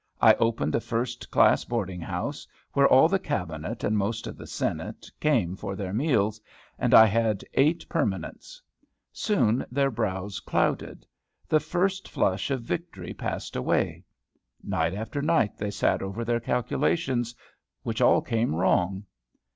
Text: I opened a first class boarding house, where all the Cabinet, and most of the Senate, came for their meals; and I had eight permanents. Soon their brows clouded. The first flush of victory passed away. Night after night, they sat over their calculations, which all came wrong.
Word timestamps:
I 0.19 0.33
opened 0.39 0.73
a 0.73 0.79
first 0.79 1.29
class 1.29 1.63
boarding 1.63 2.01
house, 2.01 2.47
where 2.73 2.87
all 2.87 3.07
the 3.07 3.19
Cabinet, 3.19 3.83
and 3.83 3.95
most 3.95 4.25
of 4.25 4.35
the 4.35 4.47
Senate, 4.47 5.11
came 5.19 5.55
for 5.55 5.75
their 5.75 5.93
meals; 5.93 6.41
and 6.79 6.95
I 6.95 7.05
had 7.05 7.43
eight 7.53 7.87
permanents. 7.87 8.59
Soon 9.13 9.63
their 9.71 9.91
brows 9.91 10.39
clouded. 10.39 11.05
The 11.47 11.59
first 11.59 12.09
flush 12.09 12.49
of 12.49 12.63
victory 12.63 13.13
passed 13.13 13.55
away. 13.55 14.03
Night 14.63 14.95
after 14.95 15.21
night, 15.21 15.55
they 15.59 15.69
sat 15.69 16.01
over 16.01 16.25
their 16.25 16.39
calculations, 16.39 17.35
which 17.83 18.01
all 18.01 18.23
came 18.23 18.55
wrong. 18.55 19.05